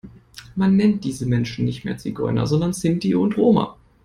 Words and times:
Man 0.55 0.77
nennt 0.77 1.03
diese 1.03 1.27
Menschen 1.27 1.63
nicht 1.63 1.85
mehr 1.85 1.95
Zigeuner, 1.99 2.47
sondern 2.47 2.73
Sinti 2.73 3.13
und 3.13 3.37
Roma. 3.37 3.77